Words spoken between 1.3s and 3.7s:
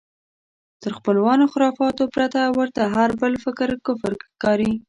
خرافاتو پرته ورته هر بل فکر